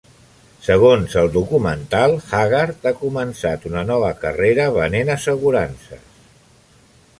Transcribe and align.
Segons 0.67 1.17
el 1.23 1.27
documental, 1.35 2.13
Haggard 2.37 2.89
ha 2.89 2.95
començat 3.03 3.69
una 3.73 3.85
nova 3.91 4.11
carrera 4.25 4.67
venent 4.81 5.15
assegurances. 5.19 6.05